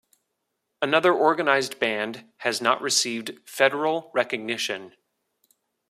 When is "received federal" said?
2.81-4.09